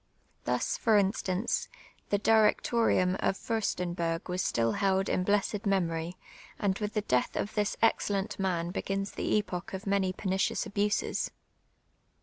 [0.45, 1.69] Thus, for instance,
[2.09, 6.15] the D'trec torium of Fiirstenberg was still held in blessed memorv,
[6.57, 11.29] and with the death of this excellent man begins the epoch of many peniicious abuses.